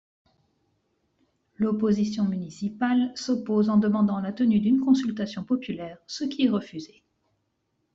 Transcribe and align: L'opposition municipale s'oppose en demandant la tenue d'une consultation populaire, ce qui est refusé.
L'opposition 1.57 2.23
municipale 2.25 3.11
s'oppose 3.13 3.69
en 3.69 3.77
demandant 3.77 4.19
la 4.19 4.33
tenue 4.33 4.59
d'une 4.59 4.79
consultation 4.79 5.43
populaire, 5.43 5.99
ce 6.07 6.23
qui 6.23 6.45
est 6.45 6.49
refusé. 6.49 7.03